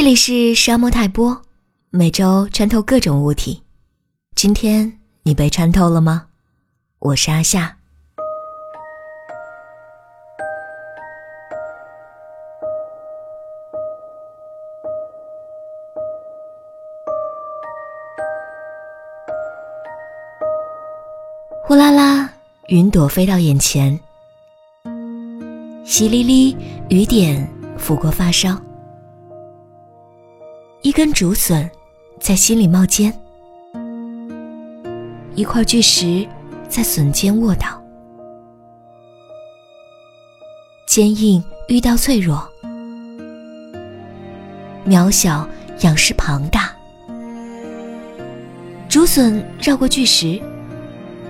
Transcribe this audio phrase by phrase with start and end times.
[0.00, 1.42] 这里是沙漠泰波，
[1.90, 3.64] 每周穿透各种物体。
[4.36, 6.26] 今天你被穿透了吗？
[7.00, 7.76] 我是阿夏。
[21.64, 22.32] 呼啦啦，
[22.68, 23.98] 云朵飞到眼前，
[24.84, 26.56] 淅沥沥，
[26.88, 28.56] 雨点拂过发梢。
[30.88, 31.70] 一根竹笋
[32.18, 33.12] 在心里冒尖，
[35.34, 36.26] 一块巨石
[36.66, 37.78] 在笋尖卧倒，
[40.86, 42.42] 坚硬遇到脆弱，
[44.86, 45.46] 渺小
[45.80, 46.74] 仰视庞大。
[48.88, 50.40] 竹笋绕过巨石，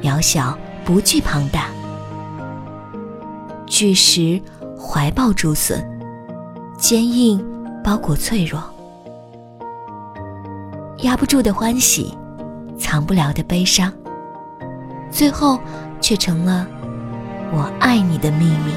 [0.00, 1.68] 渺小不惧庞大，
[3.66, 4.40] 巨石
[4.80, 5.86] 怀抱竹笋，
[6.78, 7.38] 坚硬
[7.84, 8.58] 包裹脆弱。
[11.02, 12.16] 压不住的欢喜，
[12.78, 13.92] 藏不了的悲伤，
[15.10, 15.58] 最后
[16.00, 16.66] 却成了
[17.52, 18.72] 我爱你的秘密。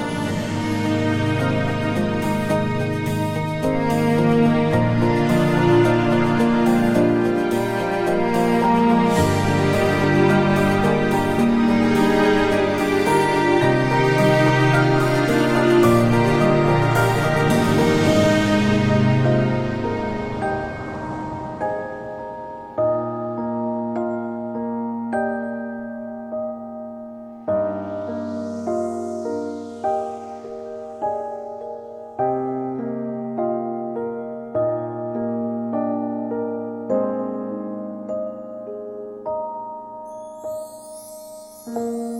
[41.88, 42.15] Oh.